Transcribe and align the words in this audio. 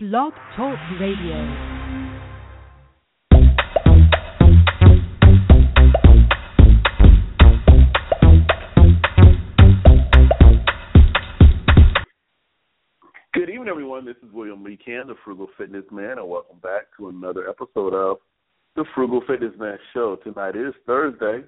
Blog 0.00 0.32
Talk 0.54 0.78
Radio. 1.00 1.34
Good 13.34 13.50
evening, 13.50 13.66
everyone. 13.68 14.04
This 14.04 14.14
is 14.22 14.32
William 14.32 14.62
Lee 14.62 14.76
Can, 14.76 15.08
the 15.08 15.16
Frugal 15.24 15.48
Fitness 15.58 15.82
Man, 15.90 16.18
and 16.18 16.28
welcome 16.28 16.58
back 16.62 16.96
to 16.96 17.08
another 17.08 17.48
episode 17.48 17.92
of 17.92 18.18
the 18.76 18.84
Frugal 18.94 19.20
Fitness 19.26 19.54
Man 19.58 19.78
Show. 19.92 20.14
Tonight 20.22 20.54
is 20.54 20.74
Thursday, 20.86 21.42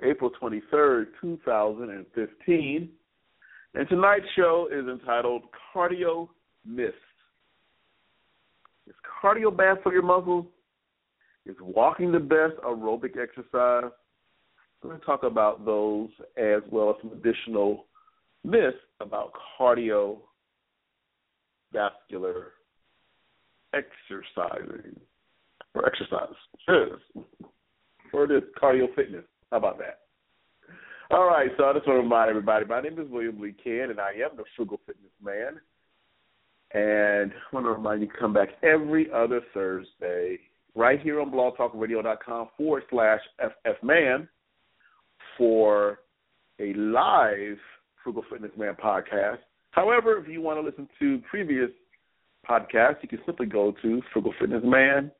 April 0.00 0.30
23rd, 0.40 1.06
2015, 1.20 2.88
and 3.74 3.88
tonight's 3.88 4.26
show 4.36 4.68
is 4.70 4.86
entitled 4.86 5.42
Cardio 5.74 6.28
Myths. 6.64 6.94
Is 8.86 8.94
cardio 9.22 9.56
bad 9.56 9.78
for 9.82 9.92
your 9.92 10.02
muscles? 10.02 10.46
Is 11.46 11.56
walking 11.60 12.12
the 12.12 12.18
best 12.18 12.54
aerobic 12.64 13.16
exercise? 13.20 13.90
We're 14.82 14.90
going 14.90 15.00
to 15.00 15.06
talk 15.06 15.22
about 15.22 15.64
those 15.64 16.10
as 16.36 16.62
well 16.70 16.90
as 16.90 16.96
some 17.00 17.12
additional 17.12 17.86
myths 18.44 18.76
about 19.00 19.32
cardio 19.58 20.18
vascular 21.72 22.52
exercising 23.72 25.00
or 25.74 25.86
exercise 25.86 26.34
for 28.10 28.26
this 28.26 28.42
cardio 28.62 28.94
fitness. 28.94 29.24
How 29.50 29.56
about 29.58 29.78
that? 29.78 30.00
All 31.10 31.26
right, 31.26 31.50
so 31.56 31.64
I 31.64 31.72
just 31.74 31.86
want 31.86 31.98
to 31.98 32.02
remind 32.02 32.30
everybody 32.30 32.64
my 32.64 32.80
name 32.80 32.98
is 32.98 33.10
William 33.10 33.40
Lee 33.40 33.54
Ken, 33.62 33.88
and 33.90 34.00
I 34.00 34.10
am 34.10 34.36
the 34.36 34.44
Frugal 34.56 34.80
Fitness 34.86 35.12
Man. 35.22 35.60
And 36.74 37.30
I 37.32 37.54
want 37.54 37.66
to 37.66 37.70
remind 37.70 38.02
you 38.02 38.08
to 38.08 38.16
come 38.18 38.32
back 38.32 38.48
every 38.62 39.08
other 39.12 39.40
Thursday 39.54 40.38
right 40.74 41.00
here 41.00 41.20
on 41.20 41.30
blogtalkradio.com 41.30 42.48
forward 42.56 42.82
slash 42.90 43.20
FFman 43.66 44.28
for 45.38 46.00
a 46.60 46.72
live 46.74 47.58
Frugal 48.02 48.24
Fitness 48.30 48.50
Man 48.56 48.74
podcast. 48.74 49.38
However, 49.70 50.18
if 50.18 50.28
you 50.28 50.42
want 50.42 50.58
to 50.58 50.62
listen 50.62 50.88
to 50.98 51.22
previous 51.30 51.70
podcasts, 52.48 53.02
you 53.02 53.08
can 53.08 53.20
simply 53.24 53.46
go 53.46 53.72
to 53.82 54.02
Frugal 54.12 54.34
Fitness 54.40 54.62
Man. 54.64 55.12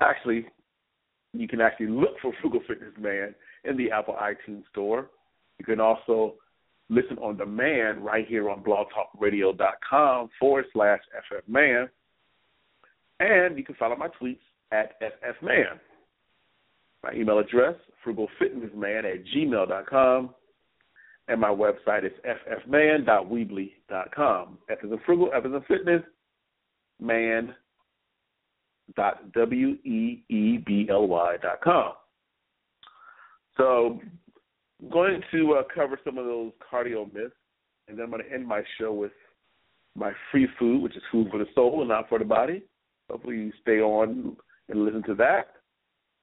Actually, 0.00 0.46
you 1.32 1.46
can 1.46 1.60
actually 1.60 1.88
look 1.88 2.18
for 2.20 2.32
Frugal 2.40 2.60
Fitness 2.66 2.92
Man 2.98 3.34
in 3.64 3.76
the 3.76 3.90
Apple 3.90 4.16
iTunes 4.20 4.62
Store. 4.70 5.10
You 5.58 5.64
can 5.64 5.80
also 5.80 6.34
listen 6.88 7.18
on 7.18 7.36
demand 7.36 8.04
right 8.04 8.26
here 8.26 8.48
on 8.48 8.62
blogtalkradio.com 8.62 10.30
forward 10.38 10.66
slash 10.72 11.00
FFman. 11.32 11.88
And 13.18 13.58
you 13.58 13.64
can 13.64 13.74
follow 13.76 13.96
my 13.96 14.08
tweets 14.20 14.38
at 14.72 15.00
FFman. 15.00 15.80
My 17.02 17.12
email 17.12 17.38
address, 17.38 17.76
frugalfitnessman 18.04 19.04
at 19.04 19.24
gmail.com. 19.34 20.34
And 21.28 21.40
my 21.40 21.48
website 21.48 22.04
is 22.04 22.12
ffman.weebly.com. 22.24 24.58
F 24.70 24.78
is 24.84 24.92
a 24.92 24.98
frugal, 25.04 25.30
F 25.34 25.44
is 25.44 25.52
a 25.52 25.60
fitness, 25.66 26.04
man 27.00 27.52
dot 28.94 29.32
w 29.32 29.76
e 29.84 30.22
e 30.28 30.58
b 30.58 30.86
l 30.88 31.08
y 31.08 31.36
dot 31.42 31.60
com. 31.62 31.94
So, 33.56 33.98
going 34.90 35.20
to 35.32 35.54
uh, 35.54 35.62
cover 35.74 35.98
some 36.04 36.18
of 36.18 36.26
those 36.26 36.52
cardio 36.72 37.12
myths, 37.12 37.34
and 37.88 37.96
then 37.96 38.04
I'm 38.04 38.10
going 38.10 38.22
to 38.22 38.32
end 38.32 38.46
my 38.46 38.62
show 38.78 38.92
with 38.92 39.12
my 39.94 40.12
free 40.30 40.48
food, 40.58 40.82
which 40.82 40.96
is 40.96 41.02
food 41.10 41.28
for 41.30 41.38
the 41.38 41.46
soul 41.54 41.80
and 41.80 41.88
not 41.88 42.08
for 42.08 42.18
the 42.18 42.24
body. 42.24 42.62
Hopefully, 43.10 43.36
you 43.36 43.52
stay 43.62 43.80
on 43.80 44.36
and 44.68 44.84
listen 44.84 45.02
to 45.04 45.14
that. 45.14 45.54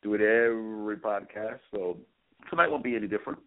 Do 0.04 0.14
it 0.14 0.22
every 0.22 0.98
podcast. 0.98 1.60
So 1.72 1.98
tonight 2.50 2.70
won't 2.70 2.84
be 2.84 2.96
any 2.96 3.08
different. 3.08 3.40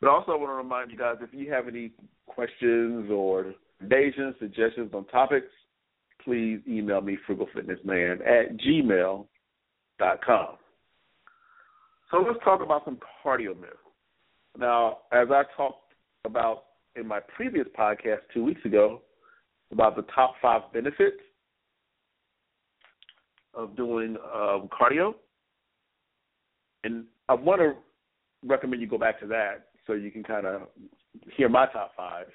But 0.00 0.10
also, 0.10 0.32
I 0.32 0.36
want 0.36 0.50
to 0.50 0.54
remind 0.54 0.90
you 0.90 0.98
guys 0.98 1.16
if 1.22 1.32
you 1.32 1.50
have 1.50 1.68
any 1.68 1.92
questions 2.26 3.10
or 3.10 3.54
recommendations, 3.80 4.34
suggestions 4.38 4.90
on 4.92 5.06
topics, 5.06 5.46
please 6.22 6.60
email 6.68 7.00
me, 7.00 7.16
frugalfitnessman 7.28 8.20
at 8.20 8.56
gmail.com. 8.58 9.26
So 12.10 12.18
let's 12.18 12.38
talk 12.44 12.60
about 12.62 12.84
some 12.84 12.98
cardio 13.24 13.58
myths. 13.58 13.76
Now, 14.58 14.98
as 15.12 15.28
I 15.30 15.42
talked 15.56 15.92
about 16.24 16.64
in 16.94 17.06
my 17.06 17.20
previous 17.20 17.66
podcast 17.78 18.20
two 18.32 18.42
weeks 18.42 18.64
ago 18.64 19.02
about 19.70 19.96
the 19.96 20.02
top 20.14 20.34
five 20.40 20.62
benefits 20.72 21.16
of 23.54 23.76
doing 23.76 24.16
um, 24.34 24.68
cardio, 24.68 25.14
and 26.84 27.04
I 27.28 27.34
want 27.34 27.60
to 27.60 27.74
recommend 28.44 28.80
you 28.80 28.88
go 28.88 28.98
back 28.98 29.20
to 29.20 29.26
that 29.26 29.68
so 29.86 29.92
you 29.92 30.10
can 30.10 30.22
kind 30.22 30.46
of 30.46 30.62
hear 31.36 31.48
my 31.48 31.66
top 31.66 31.92
five. 31.96 32.26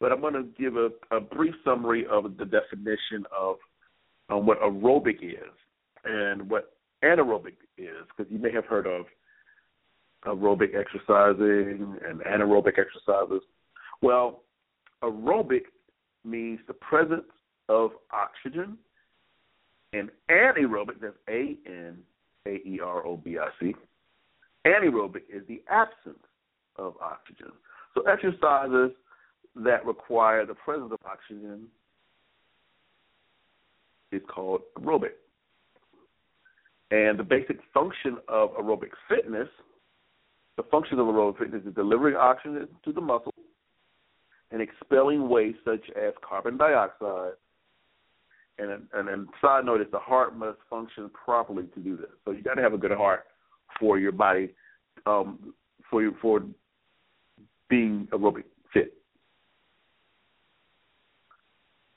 But 0.00 0.12
I'm 0.12 0.20
going 0.20 0.34
to 0.34 0.48
give 0.58 0.76
a, 0.76 0.90
a 1.10 1.20
brief 1.20 1.54
summary 1.64 2.04
of 2.10 2.24
the 2.36 2.44
definition 2.44 3.24
of 3.36 3.56
um, 4.28 4.46
what 4.46 4.60
aerobic 4.60 5.22
is 5.22 5.52
and 6.04 6.48
what 6.50 6.74
anaerobic 7.04 7.54
is, 7.78 8.06
because 8.16 8.30
you 8.30 8.38
may 8.38 8.52
have 8.52 8.66
heard 8.66 8.86
of 8.86 9.06
aerobic 10.26 10.74
exercising 10.74 11.96
and 12.06 12.20
anaerobic 12.20 12.78
exercises. 12.78 13.42
Well, 14.00 14.42
aerobic 15.02 15.62
means 16.24 16.60
the 16.66 16.74
presence 16.74 17.24
of 17.68 17.90
oxygen, 18.12 18.78
and 19.92 20.10
anaerobic, 20.30 21.00
that's 21.00 21.14
A 21.28 21.56
N 21.66 21.98
A 22.46 22.54
E 22.66 22.80
R 22.82 23.06
O 23.06 23.16
B 23.16 23.38
I 23.38 23.48
C. 23.60 23.74
Anaerobic 24.66 25.22
is 25.32 25.42
the 25.48 25.62
absence 25.68 26.24
of 26.76 26.94
oxygen. 27.00 27.52
So 27.94 28.02
exercises 28.02 28.92
that 29.56 29.84
require 29.84 30.46
the 30.46 30.54
presence 30.54 30.92
of 30.92 30.98
oxygen 31.04 31.66
is 34.12 34.22
called 34.32 34.62
aerobic. 34.78 35.12
And 36.90 37.18
the 37.18 37.24
basic 37.24 37.58
function 37.72 38.18
of 38.28 38.50
aerobic 38.50 38.90
fitness, 39.08 39.48
the 40.56 40.62
function 40.64 40.98
of 40.98 41.06
aerobic 41.06 41.54
is 41.54 41.74
delivering 41.74 42.16
oxygen 42.16 42.68
to 42.84 42.92
the 42.92 43.00
muscle 43.00 43.32
and 44.50 44.60
expelling 44.60 45.28
waste 45.28 45.58
such 45.64 45.84
as 45.96 46.12
carbon 46.26 46.56
dioxide. 46.56 47.32
And 48.58 48.86
and, 48.92 49.08
and 49.08 49.28
side 49.40 49.64
note 49.64 49.80
is 49.80 49.86
the 49.90 49.98
heart 49.98 50.36
must 50.36 50.58
function 50.68 51.10
properly 51.10 51.64
to 51.74 51.80
do 51.80 51.96
this. 51.96 52.10
So 52.24 52.32
you 52.32 52.42
got 52.42 52.54
to 52.54 52.62
have 52.62 52.74
a 52.74 52.78
good 52.78 52.92
heart 52.92 53.24
for 53.80 53.98
your 53.98 54.12
body, 54.12 54.50
um, 55.06 55.54
for 55.90 56.02
your, 56.02 56.12
for 56.20 56.42
being 57.70 58.06
aerobic 58.12 58.44
fit. 58.74 58.92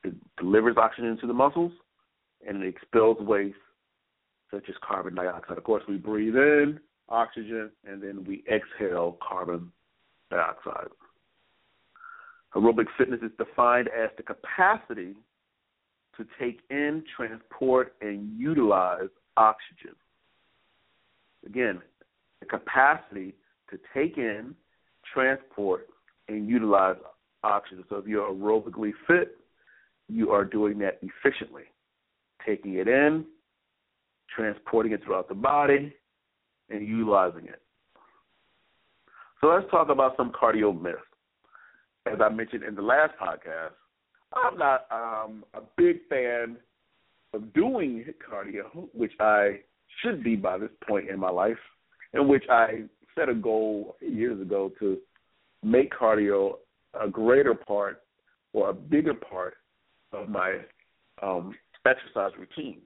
It 0.05 0.13
delivers 0.37 0.77
oxygen 0.77 1.17
to 1.19 1.27
the 1.27 1.33
muscles, 1.33 1.73
and 2.47 2.63
it 2.63 2.67
expels 2.67 3.17
waste 3.19 3.57
such 4.49 4.63
as 4.69 4.75
carbon 4.81 5.13
dioxide. 5.13 5.57
Of 5.57 5.66
course, 5.66 5.83
we 5.89 5.97
breathe 5.97 6.35
in 6.35 6.79
oxygen 7.09 7.71
and 7.88 8.01
then 8.01 8.23
we 8.25 8.43
exhale 8.51 9.17
carbon 9.27 9.71
dioxide. 10.29 10.88
Aerobic 12.55 12.85
fitness 12.97 13.19
is 13.21 13.31
defined 13.38 13.89
as 13.89 14.09
the 14.17 14.23
capacity 14.23 15.16
to 16.17 16.25
take 16.39 16.61
in, 16.69 17.03
transport, 17.16 17.95
and 18.01 18.39
utilize 18.39 19.09
oxygen. 19.35 19.95
Again, 21.45 21.81
the 22.39 22.45
capacity 22.45 23.35
to 23.69 23.77
take 23.93 24.17
in, 24.17 24.55
transport, 25.13 25.87
and 26.29 26.47
utilize 26.47 26.95
oxygen. 27.43 27.83
So 27.89 27.97
if 27.97 28.07
you're 28.07 28.31
aerobically 28.31 28.93
fit, 29.05 29.37
you 30.07 30.31
are 30.31 30.45
doing 30.45 30.79
that 30.79 30.99
efficiently, 31.02 31.63
taking 32.46 32.75
it 32.75 32.87
in, 32.87 33.25
transporting 34.34 34.93
it 34.93 35.03
throughout 35.03 35.28
the 35.28 35.35
body, 35.35 35.93
and 36.70 36.88
utilizing 36.88 37.46
it. 37.46 37.62
So 39.41 39.47
let's 39.47 39.70
talk 39.70 39.90
about 39.90 40.16
some 40.17 40.32
cardio 40.32 40.79
myths. 40.79 40.97
As 42.06 42.20
I 42.22 42.29
mentioned 42.29 42.64
in 42.64 42.76
the 42.76 42.82
last 42.82 43.14
podcast, 43.22 43.73
I'm 44.34 44.58
not 44.58 44.85
um, 44.91 45.44
a 45.53 45.62
big 45.78 45.97
fan 46.09 46.58
of 47.34 47.53
doing 47.53 48.06
cardio, 48.29 48.88
which 48.94 49.14
I 49.20 49.59
should 50.02 50.23
be 50.23 50.35
by 50.35 50.58
this 50.58 50.72
point 50.88 51.09
in 51.09 51.20
my 51.20 51.29
life, 51.29 51.58
in 52.14 52.28
which 52.28 52.44
I 52.50 52.84
set 53.16 53.29
a 53.29 53.34
goal 53.34 53.96
years 54.02 54.40
ago 54.41 54.72
to 54.79 54.97
make 55.64 55.94
cardio 55.94 56.56
a 57.00 57.08
greater 57.09 57.53
part 57.53 58.03
or 58.53 58.70
a 58.70 58.73
bigger 58.73 59.14
part 59.14 59.56
of 60.14 60.29
my 60.29 60.59
um, 61.22 61.56
exercise 61.85 62.32
routine. 62.38 62.79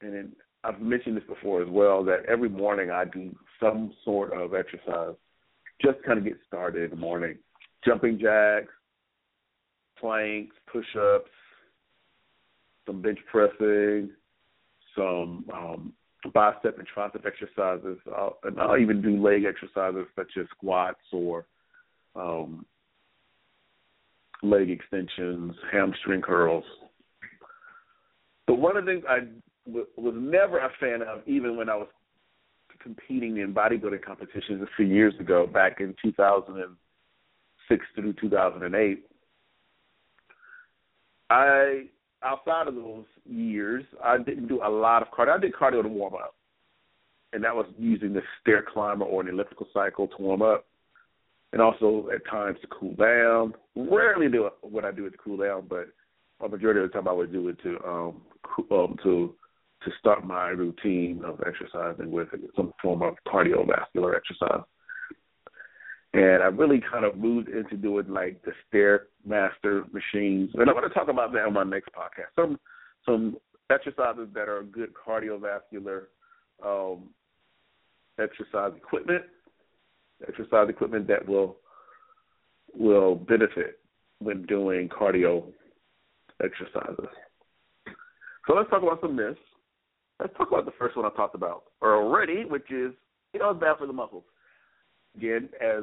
And 0.00 0.32
I've 0.64 0.80
mentioned 0.80 1.16
this 1.16 1.24
before 1.24 1.62
as 1.62 1.68
well 1.68 2.04
that 2.04 2.24
every 2.28 2.48
morning 2.48 2.90
I 2.90 3.04
do 3.04 3.34
some 3.60 3.92
sort 4.04 4.32
of 4.32 4.54
exercise 4.54 5.14
just 5.80 6.02
kind 6.04 6.18
of 6.18 6.24
get 6.24 6.38
started 6.46 6.84
in 6.84 6.90
the 6.90 6.96
morning. 6.96 7.36
Jumping 7.84 8.18
jacks, 8.20 8.72
planks, 9.98 10.54
push-ups, 10.72 11.30
some 12.86 13.02
bench 13.02 13.18
pressing, 13.30 14.10
some 14.96 15.44
um, 15.52 15.92
bicep 16.32 16.78
and 16.78 16.86
tricep 16.94 17.26
exercises, 17.26 17.98
I'll, 18.16 18.38
and 18.44 18.60
I'll 18.60 18.78
even 18.78 19.02
do 19.02 19.20
leg 19.20 19.44
exercises 19.44 20.06
such 20.14 20.32
as 20.38 20.46
squats 20.56 21.00
or 21.12 21.46
um, 22.14 22.64
leg 24.42 24.70
extensions, 24.70 25.54
hamstring 25.72 26.22
curls. 26.22 26.64
But 28.46 28.54
one 28.54 28.76
of 28.76 28.84
the 28.84 28.92
things 28.92 29.04
I 29.08 29.20
was 29.66 30.14
never 30.16 30.58
a 30.58 30.70
fan 30.80 31.02
of, 31.02 31.26
even 31.26 31.56
when 31.56 31.68
I 31.68 31.76
was 31.76 31.88
competing 32.82 33.38
in 33.38 33.54
bodybuilding 33.54 34.04
competitions 34.04 34.62
a 34.62 34.66
few 34.76 34.86
years 34.86 35.14
ago, 35.20 35.46
back 35.46 35.80
in 35.80 35.94
2006 36.02 37.86
through 37.94 38.12
2008, 38.14 39.04
I 41.30 41.84
outside 42.22 42.68
of 42.68 42.74
those 42.74 43.04
years, 43.24 43.84
I 44.02 44.18
didn't 44.18 44.48
do 44.48 44.60
a 44.62 44.68
lot 44.68 45.02
of 45.02 45.08
cardio. 45.08 45.36
I 45.36 45.40
did 45.40 45.54
cardio 45.54 45.82
to 45.82 45.88
warm 45.88 46.14
up, 46.14 46.34
and 47.32 47.42
that 47.44 47.54
was 47.54 47.66
using 47.78 48.12
the 48.12 48.22
stair 48.40 48.64
climber 48.72 49.04
or 49.04 49.22
an 49.22 49.28
elliptical 49.28 49.66
cycle 49.72 50.08
to 50.08 50.22
warm 50.22 50.42
up, 50.42 50.66
and 51.52 51.60
also 51.60 52.08
at 52.14 52.26
times 52.30 52.58
to 52.60 52.68
cool 52.68 52.94
down. 52.94 53.54
Rarely 53.74 54.28
do 54.28 54.50
what 54.60 54.84
I 54.84 54.92
do 54.92 55.06
it 55.06 55.10
to 55.10 55.18
cool 55.18 55.38
down, 55.38 55.66
but 55.68 55.88
a 56.44 56.48
majority 56.48 56.80
of 56.80 56.90
the 56.90 56.92
time 56.92 57.08
I 57.08 57.12
would 57.12 57.32
do 57.32 57.48
it 57.48 57.62
to 57.62 57.78
um, 57.86 58.22
um 58.70 58.96
to 59.02 59.34
to 59.84 59.90
start 59.98 60.24
my 60.24 60.48
routine 60.48 61.22
of 61.24 61.40
exercising 61.46 62.10
with 62.10 62.28
some 62.56 62.72
form 62.80 63.02
of 63.02 63.14
cardiovascular 63.26 64.14
exercise. 64.16 64.64
And 66.14 66.42
I 66.42 66.46
really 66.46 66.82
kind 66.90 67.04
of 67.04 67.16
moved 67.16 67.48
into 67.48 67.76
doing 67.76 68.08
like 68.08 68.42
the 68.42 68.52
stairmaster 68.68 69.84
machines, 69.92 70.50
and 70.54 70.68
I'm 70.68 70.76
going 70.76 70.88
to 70.88 70.94
talk 70.94 71.08
about 71.08 71.32
that 71.32 71.46
on 71.46 71.54
my 71.54 71.64
next 71.64 71.88
podcast. 71.94 72.34
Some 72.36 72.58
some 73.06 73.38
exercises 73.70 74.28
that 74.34 74.48
are 74.48 74.62
good 74.62 74.92
cardiovascular 74.94 76.04
um, 76.64 77.08
exercise 78.20 78.72
equipment, 78.76 79.24
exercise 80.28 80.68
equipment 80.68 81.08
that 81.08 81.26
will 81.26 81.56
will 82.74 83.16
benefit 83.16 83.80
when 84.18 84.44
doing 84.46 84.88
cardio 84.88 85.44
exercises. 86.42 87.08
So 88.46 88.54
let's 88.54 88.68
talk 88.70 88.82
about 88.82 89.00
some 89.00 89.16
myths. 89.16 89.38
Let's 90.22 90.36
talk 90.36 90.52
about 90.52 90.66
the 90.66 90.72
first 90.78 90.96
one 90.96 91.04
I 91.04 91.10
talked 91.16 91.34
about 91.34 91.64
already, 91.82 92.44
which 92.44 92.70
is 92.70 92.92
you 93.32 93.40
know 93.40 93.50
it's 93.50 93.60
bad 93.60 93.76
for 93.78 93.88
the 93.88 93.92
muscles. 93.92 94.22
Again, 95.16 95.48
as 95.60 95.82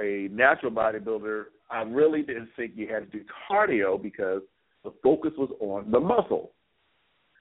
a 0.00 0.28
natural 0.32 0.72
bodybuilder, 0.72 1.44
I 1.70 1.82
really 1.82 2.22
didn't 2.22 2.48
think 2.56 2.72
you 2.74 2.88
had 2.88 3.10
to 3.10 3.18
do 3.18 3.24
cardio 3.48 4.02
because 4.02 4.42
the 4.82 4.92
focus 5.04 5.30
was 5.38 5.50
on 5.60 5.92
the 5.92 6.00
muscle. 6.00 6.50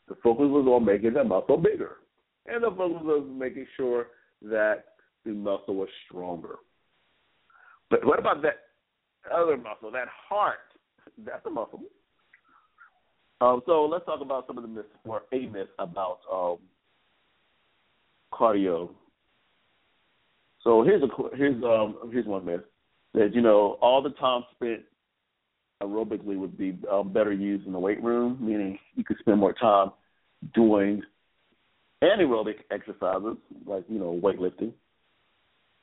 The 0.07 0.15
focus 0.21 0.45
was 0.47 0.67
on 0.67 0.85
making 0.85 1.13
the 1.15 1.23
muscle 1.23 1.57
bigger. 1.57 1.97
And 2.45 2.63
the 2.63 2.69
focus 2.69 3.01
was 3.03 3.27
making 3.27 3.65
sure 3.75 4.07
that 4.43 4.85
the 5.25 5.31
muscle 5.31 5.73
was 5.73 5.89
stronger. 6.07 6.57
But 7.89 8.05
what 8.05 8.19
about 8.19 8.43
that 8.43 8.59
other 9.33 9.57
muscle, 9.57 9.89
that 9.91 10.07
heart? 10.29 10.59
That's 11.17 11.45
a 11.47 11.49
muscle. 11.49 11.81
Um, 13.41 13.61
so 13.65 13.85
let's 13.85 14.05
talk 14.05 14.21
about 14.21 14.47
some 14.47 14.57
of 14.57 14.63
the 14.63 14.69
myths 14.69 14.87
or 15.05 15.23
a 15.33 15.47
myth 15.47 15.67
about 15.77 16.19
um, 16.31 16.57
cardio 18.33 18.89
so 20.65 20.83
here's 20.83 21.03
a 21.03 21.35
here's 21.35 21.63
um 21.63 22.09
here's 22.11 22.25
one 22.25 22.43
myth 22.43 22.61
that 23.13 23.33
you 23.33 23.41
know 23.41 23.77
all 23.81 24.01
the 24.01 24.09
time 24.09 24.43
spent 24.55 24.81
aerobically 25.81 26.37
would 26.37 26.57
be 26.57 26.77
um, 26.91 27.13
better 27.13 27.31
used 27.31 27.67
in 27.67 27.73
the 27.73 27.79
weight 27.79 28.01
room, 28.03 28.37
meaning 28.41 28.79
you 28.95 29.03
could 29.03 29.17
spend 29.19 29.39
more 29.39 29.53
time 29.53 29.91
doing 30.53 31.03
anaerobic 32.03 32.55
exercises 32.71 33.37
like 33.65 33.83
you 33.87 33.99
know 33.99 34.19
weightlifting, 34.23 34.71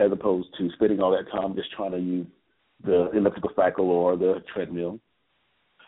as 0.00 0.10
opposed 0.10 0.48
to 0.58 0.68
spending 0.74 1.00
all 1.00 1.12
that 1.12 1.30
time 1.30 1.54
just 1.54 1.70
trying 1.72 1.92
to 1.92 1.98
use 1.98 2.26
the 2.84 3.08
elliptical 3.12 3.50
cycle 3.54 3.88
or 3.88 4.16
the 4.16 4.42
treadmill. 4.52 4.98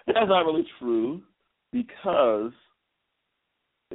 That's 0.06 0.28
not 0.28 0.46
really 0.46 0.66
true 0.78 1.20
because 1.74 2.52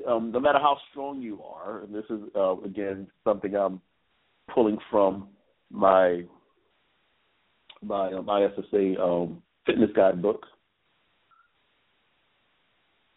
um, 0.06 0.32
no 0.32 0.40
matter 0.40 0.60
how 0.60 0.78
strong 0.92 1.22
you 1.22 1.42
are, 1.42 1.80
and 1.84 1.96
this 1.96 2.04
is 2.10 2.20
uh, 2.36 2.60
again 2.60 3.08
something 3.24 3.56
I'm 3.56 3.82
pulling 4.54 4.78
from 4.92 5.30
my 5.72 6.24
my 7.82 8.12
um, 8.12 8.28
ISSA 8.30 9.02
um, 9.02 9.42
fitness 9.66 9.90
guidebook. 9.96 10.46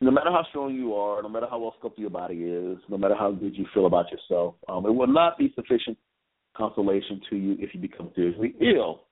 No 0.00 0.12
matter 0.12 0.30
how 0.30 0.44
strong 0.50 0.74
you 0.74 0.94
are, 0.94 1.22
no 1.22 1.28
matter 1.28 1.46
how 1.50 1.58
well 1.58 1.74
sculpted 1.78 2.00
your 2.00 2.10
body 2.10 2.36
is, 2.36 2.78
no 2.88 2.96
matter 2.96 3.14
how 3.16 3.32
good 3.32 3.56
you 3.56 3.66
feel 3.74 3.86
about 3.86 4.06
yourself, 4.10 4.54
um, 4.68 4.86
it 4.86 4.90
will 4.90 5.06
not 5.08 5.38
be 5.38 5.52
sufficient 5.54 5.98
consolation 6.56 7.20
to 7.30 7.36
you 7.36 7.56
if 7.58 7.74
you 7.74 7.80
become 7.80 8.10
seriously 8.14 8.54
ill. 8.60 9.02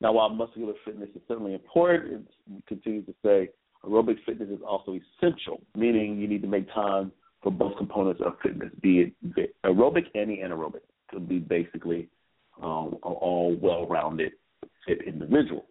Now, 0.00 0.12
while 0.12 0.28
muscular 0.28 0.74
fitness 0.84 1.08
is 1.14 1.22
certainly 1.26 1.54
important, 1.54 2.28
it 2.56 2.66
continues 2.66 3.06
to 3.06 3.14
say 3.24 3.50
aerobic 3.84 4.16
fitness 4.24 4.48
is 4.48 4.60
also 4.66 4.98
essential, 5.20 5.60
meaning 5.74 6.18
you 6.18 6.28
need 6.28 6.42
to 6.42 6.48
make 6.48 6.72
time 6.72 7.12
for 7.42 7.50
both 7.50 7.76
components 7.76 8.20
of 8.24 8.34
fitness, 8.42 8.70
be 8.82 9.14
it 9.36 9.54
aerobic 9.64 10.06
and 10.14 10.30
anaerobic 10.30 10.80
to 11.12 11.20
be 11.20 11.38
basically 11.38 12.08
um, 12.62 12.96
all 13.02 13.56
well-rounded 13.60 14.32
fit 14.86 15.02
individual. 15.06 15.66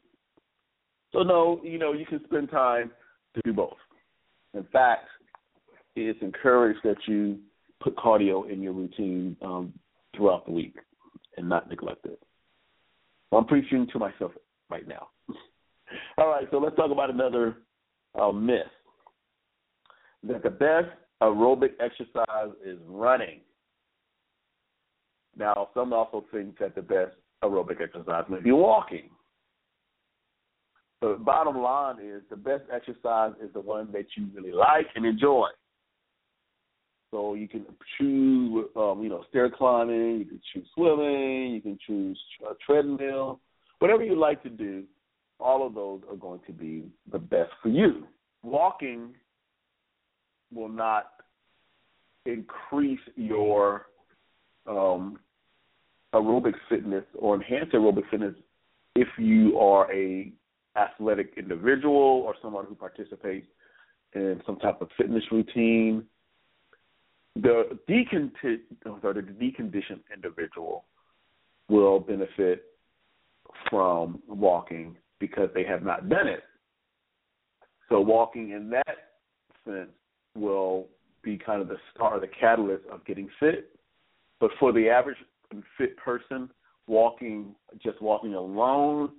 So 1.12 1.24
no, 1.24 1.60
you 1.64 1.78
know, 1.78 1.94
you 1.94 2.06
can 2.06 2.24
spend 2.26 2.50
time 2.50 2.92
to 3.34 3.42
do 3.44 3.54
both. 3.54 3.78
In 4.54 4.64
fact, 4.72 5.08
it's 5.96 6.22
encouraged 6.22 6.80
that 6.84 6.98
you 7.08 7.40
put 7.82 7.96
cardio 7.96 8.50
in 8.50 8.62
your 8.62 8.74
routine 8.74 9.36
um, 9.42 9.74
throughout 10.16 10.46
the 10.46 10.52
week 10.52 10.76
and 11.38 11.48
not 11.48 11.70
neglect 11.70 12.06
it. 12.06 12.20
I'm 13.32 13.46
preaching 13.46 13.88
to 13.92 14.00
myself 14.00 14.32
right 14.70 14.88
now. 14.88 15.10
All 16.18 16.30
right, 16.30 16.48
so 16.52 16.58
let's 16.58 16.76
talk 16.76 16.92
about 16.92 17.10
another 17.10 17.58
uh, 18.20 18.32
myth 18.32 18.68
that 20.24 20.44
the 20.44 20.50
best 20.50 20.88
aerobic 21.22 21.72
exercise 21.80 22.52
is 22.66 22.78
running. 22.88 23.40
Now, 25.38 25.70
some 25.74 25.94
also 25.94 26.26
think 26.32 26.58
that 26.60 26.76
the 26.76 26.82
best 26.82 27.16
aerobic 27.44 27.82
exercise 27.82 28.24
may 28.30 28.40
be 28.40 28.52
walking. 28.52 29.10
But 31.02 31.26
bottom 31.26 31.58
line 31.58 31.98
is 32.02 32.22
the 32.30 32.38
best 32.38 32.64
exercise 32.74 33.34
is 33.44 33.52
the 33.54 33.60
one 33.60 33.92
that 33.92 34.06
you 34.16 34.28
really 34.34 34.54
like 34.54 34.88
and 34.96 35.06
enjoy. 35.06 35.48
So 37.12 37.34
you 37.36 37.48
can 37.48 37.66
choose, 37.98 38.66
um, 38.76 39.02
you 39.04 39.10
know, 39.10 39.24
stair 39.30 39.50
climbing, 39.50 40.20
you 40.20 40.26
can 40.26 40.42
choose 40.54 40.68
swimming, 40.74 41.54
you 41.54 41.62
can 41.62 41.78
choose 41.86 42.20
a 42.50 42.54
treadmill, 42.66 43.40
whatever 43.80 44.04
you 44.04 44.20
like 44.20 44.42
to 44.44 44.50
do. 44.50 44.84
All 45.40 45.66
of 45.68 45.76
those 45.76 46.02
are 46.10 46.16
going 46.16 46.40
to 46.48 46.54
be 46.54 46.86
the 47.12 47.20
best 47.20 47.52
for 47.62 47.70
you. 47.70 48.08
Walking 48.56 49.10
will 50.54 50.70
not 50.70 51.08
increase 52.26 53.02
your 53.18 53.88
um, 54.66 55.20
aerobic 56.14 56.54
fitness 56.70 57.04
or 57.20 57.36
enhance 57.36 57.72
aerobic 57.74 58.10
fitness 58.10 58.34
if 58.96 59.10
you 59.18 59.60
are 59.60 59.92
a 59.92 60.32
athletic 60.78 61.34
individual 61.36 62.24
or 62.26 62.34
someone 62.42 62.66
who 62.66 62.76
participates 62.76 63.46
in 64.14 64.42
some 64.46 64.56
type 64.60 64.80
of 64.80 64.88
fitness 64.96 65.24
routine. 65.34 66.06
The, 67.36 67.78
the 67.90 68.06
deconditioned 69.42 70.00
individual 70.14 70.86
will 71.68 72.00
benefit 72.00 72.64
from 73.70 74.22
walking 74.30 74.96
because 75.20 75.50
they 75.54 75.66
have 75.66 75.84
not 75.84 76.08
done 76.08 76.30
it. 76.30 76.44
So 77.90 78.00
walking 78.02 78.52
in 78.52 78.70
that 78.70 78.98
sense 79.66 79.90
will 80.36 80.88
be 81.24 81.38
kind 81.38 81.62
of 81.62 81.68
the 81.68 81.78
start, 81.94 82.22
the 82.22 82.28
catalyst 82.28 82.84
of 82.92 83.06
getting 83.06 83.30
fit. 83.40 83.76
But 84.40 84.52
for 84.60 84.72
the 84.72 84.90
average 84.90 85.18
fit 85.78 85.98
person, 85.98 86.50
walking 86.88 87.56
just 87.84 88.02
walking 88.02 88.34
alone 88.34 89.12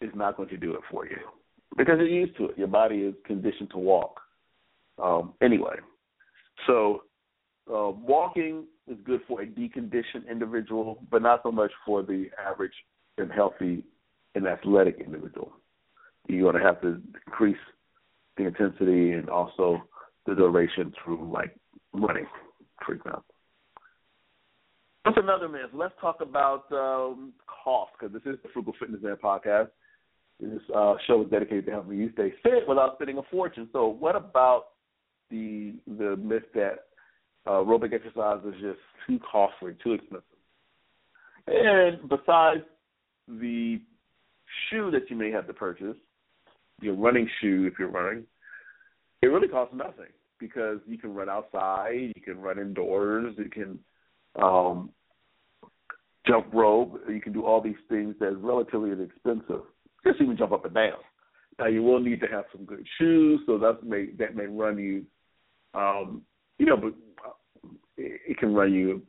is 0.00 0.10
not 0.14 0.36
going 0.36 0.48
to 0.48 0.56
do 0.56 0.74
it 0.74 0.80
for 0.90 1.06
you 1.06 1.16
because 1.76 1.96
you're 1.98 2.08
used 2.08 2.36
to 2.38 2.46
it. 2.46 2.58
Your 2.58 2.68
body 2.68 2.96
is 2.96 3.14
conditioned 3.26 3.70
to 3.70 3.78
walk 3.78 4.20
um, 5.02 5.34
anyway. 5.42 5.76
So 6.66 7.02
uh, 7.70 7.90
walking 7.90 8.64
is 8.88 8.96
good 9.04 9.20
for 9.26 9.42
a 9.42 9.46
deconditioned 9.46 10.30
individual, 10.30 11.02
but 11.10 11.22
not 11.22 11.40
so 11.42 11.50
much 11.50 11.72
for 11.84 12.02
the 12.02 12.28
average 12.44 12.72
and 13.18 13.30
healthy 13.30 13.84
and 14.34 14.46
athletic 14.46 15.00
individual. 15.04 15.52
You're 16.28 16.50
going 16.52 16.62
to 16.62 16.66
have 16.66 16.80
to 16.82 17.00
increase 17.26 17.56
the 18.36 18.46
intensity 18.46 19.12
and 19.12 19.28
also 19.28 19.82
the 20.26 20.34
duration 20.34 20.92
through 21.02 21.30
like 21.32 21.56
running, 21.92 22.26
for 22.84 22.94
example. 22.94 23.24
What's 25.04 25.18
another 25.18 25.48
myth? 25.48 25.70
Let's 25.72 25.94
talk 26.00 26.20
about 26.20 26.64
um, 26.72 27.32
cost 27.46 27.92
because 27.98 28.12
this 28.12 28.22
is 28.22 28.40
the 28.42 28.48
Frugal 28.52 28.74
Fitness 28.78 29.00
Man 29.02 29.16
podcast. 29.22 29.68
This 30.40 30.60
uh, 30.74 30.94
show 31.06 31.22
is 31.22 31.30
dedicated 31.30 31.66
to 31.66 31.72
helping 31.72 31.98
you 31.98 32.10
stay 32.12 32.32
fit 32.42 32.68
without 32.68 32.96
spending 32.96 33.18
a 33.18 33.22
fortune. 33.30 33.68
So, 33.72 33.86
what 33.86 34.16
about 34.16 34.64
the 35.30 35.74
the 35.86 36.16
myth 36.16 36.42
that 36.54 36.86
uh, 37.46 37.50
aerobic 37.50 37.94
exercise 37.94 38.40
is 38.46 38.60
just 38.60 38.80
too 39.06 39.20
costly, 39.30 39.76
too 39.82 39.92
expensive? 39.92 40.24
And 41.46 42.08
besides 42.08 42.64
the 43.28 43.80
shoe 44.68 44.90
that 44.90 45.08
you 45.08 45.16
may 45.16 45.30
have 45.30 45.46
to 45.46 45.54
purchase, 45.54 45.96
your 46.80 46.94
running 46.94 47.28
shoe 47.40 47.68
if 47.70 47.78
you're 47.78 47.90
running, 47.90 48.24
it 49.22 49.26
really 49.26 49.48
costs 49.48 49.74
nothing 49.74 50.12
because 50.38 50.78
you 50.86 50.98
can 50.98 51.14
run 51.14 51.28
outside, 51.28 52.12
you 52.14 52.22
can 52.22 52.38
run 52.40 52.58
indoors, 52.58 53.34
you 53.38 53.50
can 53.50 53.78
um, 54.40 54.90
jump 56.26 56.46
rope, 56.52 57.00
you 57.08 57.20
can 57.20 57.32
do 57.32 57.44
all 57.44 57.60
these 57.60 57.74
things 57.88 58.14
that's 58.20 58.36
relatively 58.36 58.90
inexpensive. 58.90 59.62
Just 60.06 60.20
even 60.20 60.36
jump 60.36 60.52
up 60.52 60.64
and 60.64 60.74
down. 60.74 60.98
Now 61.58 61.66
you 61.66 61.82
will 61.82 62.00
need 62.00 62.20
to 62.20 62.26
have 62.26 62.44
some 62.52 62.64
good 62.64 62.86
shoes, 62.98 63.40
so 63.46 63.58
that 63.58 63.82
may 63.82 64.10
that 64.18 64.36
may 64.36 64.46
run 64.46 64.78
you, 64.78 65.04
um, 65.74 66.22
you 66.58 66.66
know, 66.66 66.76
but 66.76 66.92
it, 67.96 68.20
it 68.28 68.38
can 68.38 68.54
run 68.54 68.74
you, 68.74 69.00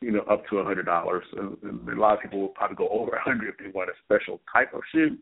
you 0.00 0.12
know, 0.12 0.20
up 0.30 0.46
to 0.48 0.58
a 0.58 0.64
hundred 0.64 0.86
dollars. 0.86 1.24
And 1.36 1.88
a 1.88 2.00
lot 2.00 2.14
of 2.14 2.22
people 2.22 2.40
will 2.40 2.48
probably 2.48 2.76
go 2.76 2.88
over 2.90 3.16
a 3.16 3.22
hundred 3.22 3.48
if 3.48 3.58
they 3.58 3.76
want 3.76 3.90
a 3.90 3.92
special 4.04 4.40
type 4.52 4.72
of 4.72 4.82
shoe. 4.92 5.18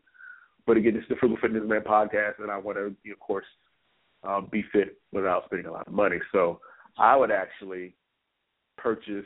But 0.67 0.75
again, 0.77 0.97
it's 0.97 1.07
the 1.07 1.15
Frugal 1.15 1.37
Fitness 1.41 1.63
Man 1.65 1.81
podcast, 1.81 2.39
and 2.39 2.51
I 2.51 2.57
want 2.57 2.77
to, 2.77 3.11
of 3.11 3.19
course, 3.19 3.45
uh, 4.27 4.41
be 4.41 4.63
fit 4.73 4.99
without 5.13 5.45
spending 5.45 5.67
a 5.67 5.71
lot 5.71 5.87
of 5.87 5.93
money. 5.93 6.17
So 6.33 6.59
I 6.97 7.15
would 7.15 7.31
actually 7.31 7.95
purchase 8.77 9.25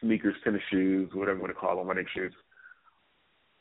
sneakers, 0.00 0.34
tennis 0.42 0.60
shoes, 0.70 1.10
whatever 1.14 1.36
you 1.36 1.42
want 1.42 1.54
to 1.54 1.58
call 1.58 1.76
them, 1.76 1.86
running 1.86 2.06
shoes, 2.12 2.32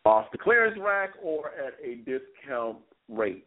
off 0.06 0.26
the 0.32 0.38
clearance 0.40 0.78
rack 0.82 1.12
or 1.22 1.52
at 1.52 1.74
a 1.84 1.98
discount 1.98 2.78
rate. 3.08 3.46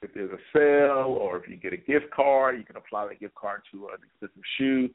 If 0.00 0.14
there's 0.14 0.32
a 0.32 0.38
sale 0.52 1.16
or 1.20 1.36
if 1.36 1.48
you 1.48 1.56
get 1.56 1.72
a 1.72 1.76
gift 1.76 2.10
card, 2.14 2.58
you 2.58 2.64
can 2.64 2.76
apply 2.76 3.06
that 3.08 3.20
gift 3.20 3.34
card 3.34 3.60
to 3.72 3.88
an 3.88 3.98
expensive 4.04 4.42
shoe 4.58 4.88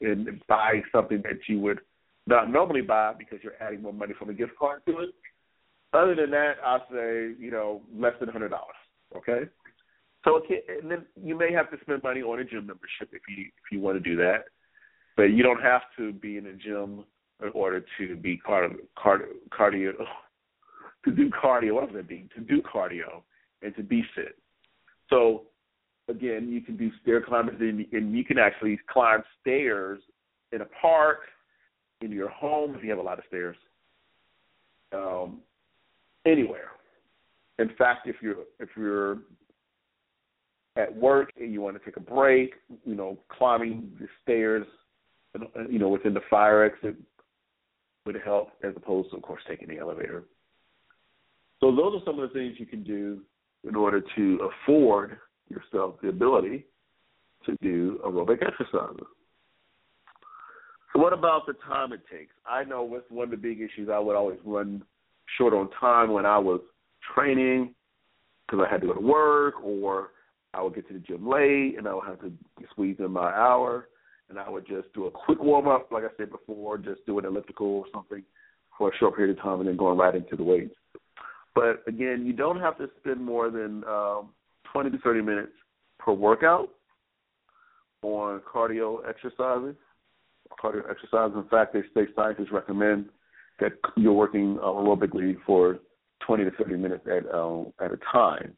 and 0.00 0.42
buy 0.48 0.82
something 0.90 1.22
that 1.22 1.38
you 1.46 1.60
would 1.60 1.80
not 2.26 2.50
normally 2.50 2.80
buy 2.80 3.12
because 3.16 3.38
you're 3.42 3.60
adding 3.60 3.82
more 3.82 3.92
money 3.92 4.14
from 4.18 4.30
a 4.30 4.34
gift 4.34 4.52
card 4.58 4.80
to 4.86 5.00
it. 5.00 5.10
Other 5.92 6.14
than 6.14 6.30
that, 6.30 6.54
I'll 6.64 6.86
say, 6.90 7.32
you 7.38 7.50
know, 7.50 7.82
less 7.94 8.14
than 8.20 8.28
hundred 8.28 8.50
dollars. 8.50 8.76
Okay? 9.16 9.48
So 10.24 10.42
and 10.80 10.90
then 10.90 11.06
you 11.20 11.36
may 11.36 11.52
have 11.52 11.70
to 11.70 11.78
spend 11.80 12.02
money 12.02 12.20
on 12.22 12.40
a 12.40 12.44
gym 12.44 12.66
membership 12.66 13.08
if 13.12 13.22
you 13.28 13.44
if 13.46 13.72
you 13.72 13.80
want 13.80 14.02
to 14.02 14.08
do 14.08 14.16
that, 14.16 14.44
but 15.16 15.24
you 15.24 15.42
don't 15.42 15.62
have 15.62 15.82
to 15.96 16.12
be 16.12 16.36
in 16.36 16.46
a 16.46 16.52
gym 16.52 17.04
in 17.42 17.48
order 17.54 17.84
to 17.98 18.16
be 18.16 18.40
cardio, 18.46 18.76
cardio, 18.98 19.26
cardio 19.58 19.92
to 21.04 21.10
do 21.10 21.30
cardio. 21.30 21.74
What 21.74 21.86
does 21.86 21.96
that 21.96 22.10
mean? 22.10 22.28
To 22.36 22.40
do 22.42 22.62
cardio 22.62 23.22
and 23.62 23.74
to 23.76 23.82
be 23.82 24.04
fit. 24.14 24.36
So 25.08 25.44
again, 26.08 26.50
you 26.50 26.60
can 26.60 26.76
do 26.76 26.90
stair 27.02 27.22
climbers 27.22 27.56
and, 27.60 27.86
and 27.92 28.12
you 28.16 28.24
can 28.24 28.38
actually 28.38 28.78
climb 28.90 29.22
stairs 29.40 30.00
in 30.52 30.60
a 30.60 30.66
park, 30.80 31.20
in 32.00 32.10
your 32.10 32.28
home 32.28 32.74
if 32.74 32.82
you 32.82 32.90
have 32.90 32.98
a 32.98 33.02
lot 33.02 33.18
of 33.18 33.24
stairs, 33.28 33.56
um, 34.92 35.40
anywhere. 36.26 36.70
In 37.58 37.70
fact, 37.76 38.06
if 38.06 38.16
you're 38.22 38.44
if 38.58 38.70
you're 38.76 39.18
at 40.76 40.94
work 40.94 41.30
and 41.38 41.52
you 41.52 41.60
want 41.60 41.76
to 41.76 41.84
take 41.84 41.96
a 41.96 42.00
break, 42.00 42.54
you 42.84 42.94
know, 42.94 43.18
climbing 43.28 43.90
the 44.00 44.06
stairs, 44.22 44.66
you 45.68 45.78
know, 45.78 45.88
within 45.88 46.14
the 46.14 46.20
fire 46.30 46.64
exit 46.64 46.96
would 48.06 48.16
help 48.24 48.50
as 48.62 48.72
opposed 48.76 49.10
to, 49.10 49.16
of 49.16 49.22
course, 49.22 49.42
taking 49.48 49.68
the 49.68 49.78
elevator. 49.78 50.24
So 51.60 51.74
those 51.74 52.00
are 52.00 52.04
some 52.04 52.18
of 52.18 52.28
the 52.28 52.34
things 52.34 52.56
you 52.58 52.66
can 52.66 52.82
do 52.82 53.20
in 53.68 53.76
order 53.76 54.02
to 54.16 54.50
afford 54.64 55.18
yourself 55.48 55.96
the 56.02 56.08
ability 56.08 56.64
to 57.44 57.56
do 57.60 58.00
aerobic 58.04 58.42
exercises. 58.46 59.04
So 60.92 61.00
what 61.00 61.12
about 61.12 61.46
the 61.46 61.54
time 61.66 61.92
it 61.92 62.00
takes? 62.10 62.32
I 62.46 62.64
know 62.64 62.84
with 62.84 63.04
one 63.10 63.24
of 63.24 63.30
the 63.30 63.36
big 63.36 63.60
issues 63.60 63.88
I 63.92 63.98
would 63.98 64.16
always 64.16 64.38
run 64.44 64.82
short 65.36 65.54
on 65.54 65.70
time 65.78 66.12
when 66.12 66.26
I 66.26 66.38
was 66.38 66.60
training 67.14 67.74
because 68.46 68.64
I 68.66 68.70
had 68.70 68.80
to 68.80 68.88
go 68.88 68.94
to 68.94 69.00
work 69.00 69.54
or 69.62 70.10
I 70.54 70.62
would 70.62 70.74
get 70.74 70.88
to 70.88 70.94
the 70.94 71.00
gym 71.00 71.28
late 71.28 71.76
and 71.78 71.86
I 71.86 71.94
would 71.94 72.06
have 72.06 72.20
to 72.20 72.32
squeeze 72.70 72.96
in 72.98 73.12
my 73.12 73.30
hour 73.32 73.88
and 74.28 74.38
I 74.38 74.48
would 74.48 74.66
just 74.66 74.92
do 74.94 75.06
a 75.06 75.10
quick 75.10 75.40
warm 75.40 75.68
up, 75.68 75.90
like 75.90 76.04
I 76.04 76.08
said 76.16 76.30
before, 76.30 76.78
just 76.78 77.04
do 77.06 77.18
an 77.18 77.24
elliptical 77.24 77.66
or 77.66 77.84
something 77.92 78.22
for 78.76 78.90
a 78.90 78.96
short 78.98 79.16
period 79.16 79.36
of 79.36 79.42
time 79.42 79.60
and 79.60 79.68
then 79.68 79.76
going 79.76 79.98
right 79.98 80.14
into 80.14 80.36
the 80.36 80.42
weights. 80.42 80.74
But 81.54 81.82
again, 81.86 82.24
you 82.24 82.32
don't 82.32 82.60
have 82.60 82.78
to 82.78 82.88
spend 83.00 83.22
more 83.22 83.50
than 83.50 83.84
um, 83.84 84.30
20 84.72 84.90
to 84.90 84.98
30 84.98 85.22
minutes 85.22 85.52
per 85.98 86.12
workout 86.12 86.70
on 88.02 88.40
cardio 88.40 88.98
exercises. 89.08 89.76
Cardio 90.62 90.82
exercise. 90.90 91.30
In 91.34 91.44
fact, 91.50 91.74
they 91.74 91.82
say 91.94 92.08
scientists 92.14 92.52
recommend 92.52 93.06
that 93.60 93.72
you're 93.96 94.12
working 94.12 94.58
uh, 94.60 94.66
aerobically 94.66 95.36
for 95.46 95.78
20 96.26 96.44
to 96.44 96.50
30 96.52 96.76
minutes 96.76 97.06
at 97.06 97.26
uh, 97.32 97.62
at 97.80 97.92
a 97.92 97.98
time. 98.12 98.52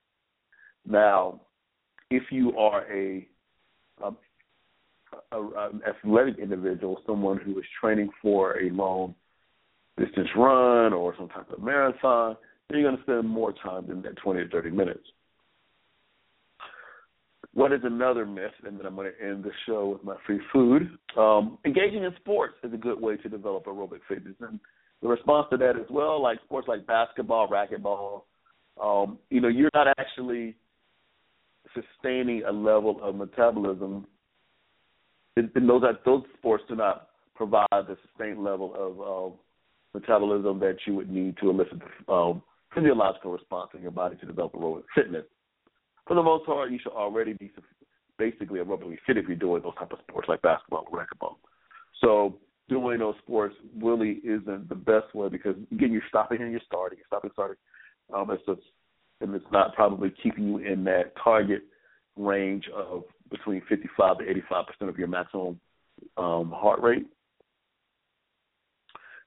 Now, 0.87 1.41
if 2.11 2.25
you 2.31 2.57
are 2.57 2.83
a, 2.93 3.27
a, 4.03 4.11
a 5.33 5.69
an 5.71 5.81
athletic 5.89 6.39
individual, 6.39 7.01
someone 7.07 7.39
who 7.39 7.59
is 7.59 7.65
training 7.81 8.11
for 8.21 8.59
a 8.59 8.71
long 8.71 9.15
distance 9.99 10.29
run 10.37 10.93
or 10.93 11.15
some 11.19 11.29
type 11.29 11.51
of 11.51 11.63
marathon, 11.63 12.37
then 12.69 12.81
you're 12.81 12.91
going 12.91 12.97
to 12.97 13.03
spend 13.03 13.29
more 13.29 13.53
time 13.53 13.87
than 13.87 14.03
that 14.03 14.17
20 14.17 14.45
to 14.45 14.49
30 14.49 14.71
minutes. 14.71 15.05
What 17.55 17.73
is 17.73 17.81
another 17.85 18.25
myth, 18.25 18.53
and 18.65 18.79
then 18.79 18.87
I'm 18.87 18.95
going 18.95 19.13
to 19.13 19.27
end 19.27 19.45
the 19.45 19.51
show 19.67 19.91
with 19.91 20.05
my 20.05 20.17
free 20.27 20.41
food. 20.53 20.97
Um, 21.19 21.59
engaging 21.67 22.03
in 22.03 22.15
sports 22.17 22.55
is 22.65 22.73
a 22.73 22.79
good 22.79 22.99
way 22.99 23.19
to 23.19 23.29
develop 23.29 23.67
aerobic 23.67 24.01
fitness, 24.09 24.35
and 24.41 24.59
the 25.03 25.09
response 25.09 25.49
to 25.51 25.57
that 25.57 25.77
as 25.77 25.87
well, 25.91 26.23
like 26.23 26.39
sports 26.45 26.69
like 26.69 26.87
basketball, 26.87 27.49
racquetball, 27.49 28.23
um, 28.81 29.19
you 29.31 29.41
know, 29.41 29.49
you're 29.49 29.71
not 29.75 29.89
actually 29.99 30.55
sustaining 31.75 32.45
a 32.45 32.53
level 32.53 32.99
of 33.03 33.15
metabolism. 33.17 34.07
And 35.37 35.51
those 35.69 35.83
those 36.05 36.23
sports 36.39 36.65
do 36.69 36.77
not 36.77 37.09
provide 37.35 37.67
the 37.73 37.97
sustained 38.07 38.45
level 38.45 38.75
of 38.77 39.33
uh, 39.33 39.37
metabolism 39.99 40.61
that 40.61 40.77
you 40.87 40.95
would 40.95 41.11
need 41.11 41.37
to 41.39 41.51
elicit 41.51 41.81
um, 42.09 42.43
physiological 42.75 43.33
response 43.33 43.71
in 43.75 43.83
your 43.83 43.91
body 43.91 44.17
to 44.17 44.27
develop 44.27 44.53
aerobic 44.53 44.85
fitness. 44.95 45.25
For 46.07 46.15
the 46.15 46.23
most 46.23 46.47
part, 46.47 46.71
you 46.71 46.79
should 46.83 46.93
already 46.93 47.33
be 47.33 47.51
basically 48.19 48.61
aerobically 48.61 48.99
fit 49.07 49.17
if 49.17 49.27
you're 49.27 49.37
doing 49.37 49.63
those 49.63 49.75
type 49.79 49.93
of 49.93 49.99
sports 50.09 50.29
like 50.29 50.43
basketball 50.43 50.87
or 50.91 51.01
racquetball. 51.01 51.37
So 52.01 52.37
doing 52.69 52.99
those 52.99 53.15
sports 53.23 53.55
really 53.81 54.21
isn't 54.25 54.69
the 54.69 54.75
best 54.75 55.15
way 55.15 55.29
because 55.29 55.57
again, 55.73 55.93
you're 55.93 56.03
stopping 56.09 56.41
and 56.41 56.51
you're 56.51 56.61
starting, 56.67 56.99
you're 56.99 57.07
stopping, 57.07 57.31
starting. 57.33 57.57
Um, 58.15 58.31
it's 58.31 58.45
just 58.47 58.61
and 59.21 59.35
it's 59.35 59.45
not 59.53 59.75
probably 59.75 60.13
keeping 60.23 60.49
you 60.49 60.59
in 60.59 60.85
that 60.85 61.13
target 61.23 61.63
range 62.17 62.65
of 62.75 63.05
between 63.31 63.63
55 63.69 64.19
to 64.19 64.31
85 64.31 64.67
percent 64.67 64.91
of 64.91 64.99
your 64.99 65.09
maximum 65.09 65.59
um, 66.17 66.51
heart 66.55 66.81
rate. 66.83 67.07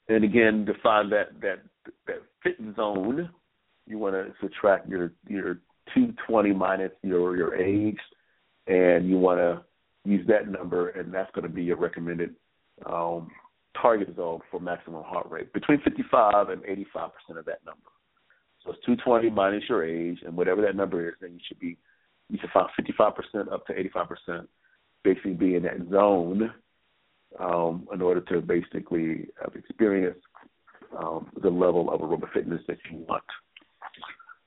And 0.07 0.23
again, 0.23 0.65
define 0.65 1.09
that 1.09 1.39
that 1.41 1.63
that 2.07 2.21
fit 2.43 2.57
zone. 2.75 3.29
You 3.87 3.97
want 3.97 4.15
to 4.15 4.33
subtract 4.41 4.87
your 4.87 5.13
your 5.27 5.55
220 5.93 6.53
minus 6.53 6.91
your 7.03 7.35
your 7.37 7.55
age, 7.55 7.99
and 8.67 9.09
you 9.09 9.17
want 9.17 9.39
to 9.39 9.61
use 10.03 10.25
that 10.27 10.47
number, 10.47 10.89
and 10.89 11.13
that's 11.13 11.31
going 11.33 11.47
to 11.47 11.53
be 11.53 11.63
your 11.63 11.77
recommended 11.77 12.35
um, 12.85 13.29
target 13.79 14.15
zone 14.15 14.39
for 14.49 14.59
maximum 14.59 15.03
heart 15.03 15.29
rate 15.29 15.51
between 15.53 15.81
55 15.81 16.49
and 16.49 16.63
85 16.65 17.09
percent 17.13 17.39
of 17.39 17.45
that 17.45 17.65
number. 17.65 17.81
So 18.63 18.71
it's 18.71 18.85
220 18.85 19.29
minus 19.29 19.63
your 19.69 19.83
age, 19.83 20.19
and 20.25 20.35
whatever 20.35 20.61
that 20.63 20.75
number 20.75 21.07
is, 21.07 21.15
then 21.21 21.33
you 21.33 21.39
should 21.47 21.59
be 21.59 21.77
you 22.29 22.39
should 22.41 22.49
find 22.51 22.67
55% 22.79 23.51
up 23.51 23.67
to 23.67 23.73
85%, 23.73 24.47
basically 25.03 25.33
be 25.33 25.55
in 25.55 25.63
that 25.63 25.77
zone 25.91 26.51
um, 27.39 27.87
in 27.93 28.01
order 28.01 28.21
to 28.21 28.41
basically 28.41 29.27
have 29.39 29.53
experienced 29.55 30.21
um, 30.97 31.29
the 31.41 31.49
level 31.49 31.93
of 31.93 32.01
aerobic 32.01 32.33
fitness 32.33 32.61
that 32.67 32.77
you 32.89 33.05
want. 33.07 33.23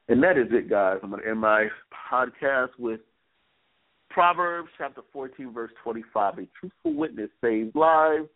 And 0.08 0.22
that 0.22 0.38
is 0.38 0.48
it, 0.50 0.68
guys. 0.68 0.98
I'm 1.02 1.10
going 1.10 1.22
to 1.22 1.28
end 1.28 1.40
my 1.40 1.68
podcast 2.10 2.70
with 2.78 3.00
Proverbs 4.10 4.70
chapter 4.78 5.02
14, 5.12 5.52
verse 5.52 5.70
25. 5.82 6.38
A 6.38 6.48
truthful 6.58 6.94
witness 6.94 7.30
saves 7.42 7.74
lives, 7.74 8.28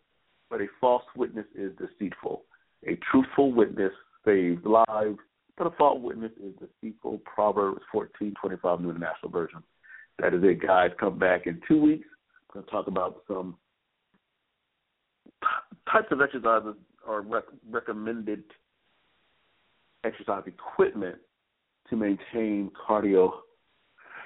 but 0.49 0.61
a 0.61 0.67
false 0.79 1.03
witness 1.15 1.45
is 1.55 1.71
deceitful. 1.77 2.43
A 2.87 2.97
truthful 3.11 3.51
witness 3.51 3.91
saves 4.25 4.63
lives, 4.65 5.19
but 5.57 5.67
a 5.67 5.71
false 5.71 5.99
witness 6.01 6.31
is 6.41 6.53
deceitful. 6.59 7.19
Proverbs 7.25 7.81
14:25 7.93 8.81
New 8.81 8.91
International 8.91 9.31
Version. 9.31 9.63
That 10.19 10.33
is 10.33 10.43
it, 10.43 10.61
guys. 10.61 10.91
Come 10.99 11.17
back 11.17 11.47
in 11.47 11.61
two 11.67 11.81
weeks. 11.81 12.07
I'm 12.49 12.61
going 12.61 12.65
to 12.65 12.71
talk 12.71 12.87
about 12.87 13.23
some 13.27 13.57
types 15.91 16.07
of 16.11 16.21
exercises 16.21 16.75
are 17.05 17.21
rec- 17.21 17.43
recommended 17.69 18.43
exercise 20.03 20.43
equipment 20.45 21.17
to 21.89 21.95
maintain 21.95 22.71
cardio 22.87 23.31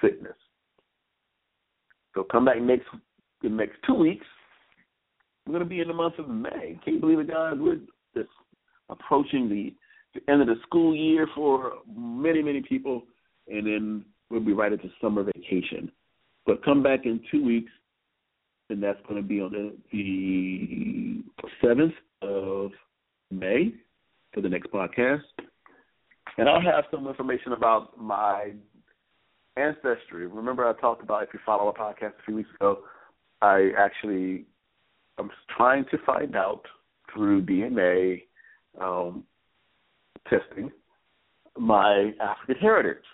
fitness. 0.00 0.36
So 2.18 2.24
come 2.24 2.46
back 2.46 2.60
next 2.60 2.88
the 3.42 3.48
next 3.48 3.76
two 3.86 3.94
weeks. 3.94 4.26
We're 5.46 5.60
to 5.60 5.64
be 5.64 5.80
in 5.80 5.86
the 5.86 5.94
month 5.94 6.18
of 6.18 6.28
May. 6.28 6.76
Can 6.82 6.94
you 6.94 6.98
believe 6.98 7.20
it, 7.20 7.28
guys? 7.28 7.54
We're 7.56 7.78
just 8.12 8.28
approaching 8.88 9.48
the, 9.48 9.72
the 10.14 10.32
end 10.32 10.42
of 10.42 10.48
the 10.48 10.56
school 10.66 10.96
year 10.96 11.28
for 11.32 11.74
many, 11.96 12.42
many 12.42 12.60
people, 12.60 13.04
and 13.46 13.64
then 13.68 14.04
we'll 14.30 14.40
be 14.40 14.52
right 14.52 14.72
into 14.72 14.88
summer 15.00 15.22
vacation. 15.22 15.92
But 16.44 16.64
come 16.64 16.82
back 16.82 17.06
in 17.06 17.20
two 17.30 17.44
weeks, 17.44 17.70
and 18.68 18.82
that's 18.82 18.98
going 19.08 19.22
to 19.22 19.26
be 19.26 19.40
on 19.40 19.52
the, 19.52 19.72
the 19.92 21.22
7th 21.64 21.92
of 22.22 22.72
May 23.30 23.74
for 24.34 24.40
the 24.40 24.48
next 24.48 24.72
podcast. 24.72 25.22
And 26.36 26.48
I'll 26.48 26.60
have 26.60 26.84
some 26.90 27.06
information 27.06 27.52
about 27.52 27.96
my 27.96 28.54
ancestry. 29.58 30.26
Remember, 30.26 30.66
I 30.66 30.78
talked 30.80 31.02
about 31.02 31.22
if 31.24 31.30
you 31.32 31.40
follow 31.44 31.66
our 31.66 31.74
podcast 31.74 32.12
a 32.20 32.24
few 32.24 32.36
weeks 32.36 32.50
ago, 32.54 32.80
I 33.42 33.70
actually 33.78 34.46
I'm 35.18 35.30
trying 35.56 35.84
to 35.90 35.98
find 36.06 36.36
out 36.36 36.62
through 37.12 37.44
DNA 37.44 38.22
um, 38.80 39.24
testing 40.28 40.70
my 41.58 42.12
African 42.20 42.56
heritage. 42.60 43.04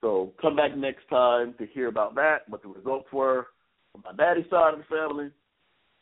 So 0.00 0.32
come 0.40 0.56
back 0.56 0.76
next 0.76 1.08
time 1.08 1.54
to 1.58 1.66
hear 1.66 1.88
about 1.88 2.14
that, 2.14 2.48
what 2.48 2.62
the 2.62 2.68
results 2.68 3.08
were 3.12 3.48
on 3.94 4.02
my 4.04 4.12
daddy's 4.12 4.48
side 4.50 4.74
of 4.74 4.80
the 4.80 4.84
family, 4.84 5.30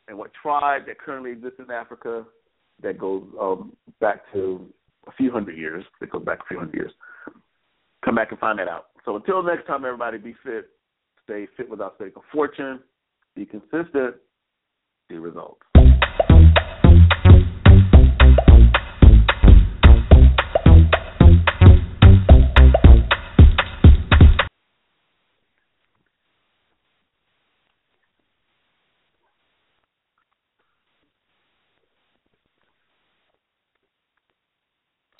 and 0.07 0.17
what 0.17 0.31
tribe 0.41 0.83
that 0.87 0.99
currently 0.99 1.31
exists 1.31 1.59
in 1.59 1.71
Africa 1.71 2.25
that 2.81 2.97
goes 2.97 3.23
um, 3.39 3.75
back 3.99 4.21
to 4.33 4.67
a 5.07 5.11
few 5.13 5.31
hundred 5.31 5.57
years. 5.57 5.83
That 5.99 6.11
goes 6.11 6.23
back 6.23 6.39
a 6.39 6.47
few 6.47 6.59
hundred 6.59 6.75
years. 6.75 6.91
Come 8.03 8.15
back 8.15 8.31
and 8.31 8.39
find 8.39 8.59
that 8.59 8.67
out. 8.67 8.87
So 9.09 9.15
until 9.15 9.41
next 9.41 9.65
time, 9.65 9.85
everybody, 9.85 10.19
be 10.19 10.35
fit, 10.43 10.69
stay 11.23 11.47
fit 11.57 11.67
without 11.67 11.95
sake 11.97 12.15
of 12.15 12.21
fortune, 12.31 12.79
be 13.35 13.43
consistent, 13.43 14.17
see 15.09 15.15
results. 15.15 15.63